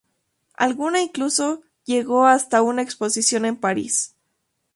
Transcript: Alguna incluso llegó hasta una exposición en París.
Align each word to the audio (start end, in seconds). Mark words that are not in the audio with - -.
Alguna 0.55 0.99
incluso 1.03 1.61
llegó 1.85 2.25
hasta 2.25 2.63
una 2.63 2.81
exposición 2.81 3.45
en 3.45 3.55
París. 3.55 4.15